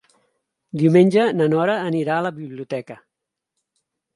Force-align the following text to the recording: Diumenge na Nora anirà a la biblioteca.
Diumenge 0.81 1.25
na 1.41 1.47
Nora 1.55 1.75
anirà 1.91 2.17
a 2.21 2.25
la 2.29 2.33
biblioteca. 2.39 2.99